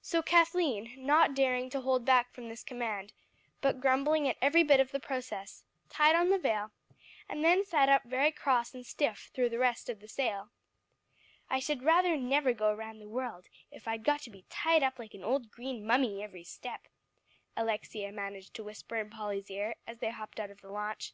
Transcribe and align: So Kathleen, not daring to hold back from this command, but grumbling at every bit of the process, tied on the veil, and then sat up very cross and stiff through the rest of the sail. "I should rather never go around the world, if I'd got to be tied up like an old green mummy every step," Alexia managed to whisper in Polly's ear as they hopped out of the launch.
So 0.00 0.22
Kathleen, 0.22 0.94
not 0.96 1.34
daring 1.34 1.70
to 1.70 1.80
hold 1.80 2.04
back 2.04 2.32
from 2.32 2.48
this 2.48 2.62
command, 2.62 3.12
but 3.60 3.80
grumbling 3.80 4.28
at 4.28 4.36
every 4.40 4.62
bit 4.62 4.78
of 4.78 4.92
the 4.92 5.00
process, 5.00 5.64
tied 5.90 6.14
on 6.14 6.28
the 6.30 6.38
veil, 6.38 6.70
and 7.28 7.44
then 7.44 7.64
sat 7.64 7.88
up 7.88 8.04
very 8.04 8.30
cross 8.30 8.74
and 8.74 8.86
stiff 8.86 9.28
through 9.34 9.48
the 9.48 9.58
rest 9.58 9.88
of 9.88 9.98
the 9.98 10.06
sail. 10.06 10.50
"I 11.50 11.58
should 11.58 11.82
rather 11.82 12.16
never 12.16 12.52
go 12.52 12.68
around 12.68 13.00
the 13.00 13.08
world, 13.08 13.48
if 13.72 13.88
I'd 13.88 14.04
got 14.04 14.20
to 14.20 14.30
be 14.30 14.44
tied 14.48 14.84
up 14.84 15.00
like 15.00 15.14
an 15.14 15.24
old 15.24 15.50
green 15.50 15.84
mummy 15.84 16.22
every 16.22 16.44
step," 16.44 16.86
Alexia 17.56 18.12
managed 18.12 18.54
to 18.54 18.62
whisper 18.62 18.94
in 18.98 19.10
Polly's 19.10 19.50
ear 19.50 19.74
as 19.84 19.98
they 19.98 20.10
hopped 20.10 20.38
out 20.38 20.52
of 20.52 20.60
the 20.60 20.70
launch. 20.70 21.12